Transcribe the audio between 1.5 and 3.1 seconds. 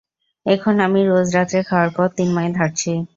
খাওয়ার পর তিন মাইল হাঁটছি।